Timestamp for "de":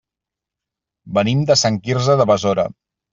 1.51-1.57, 2.23-2.27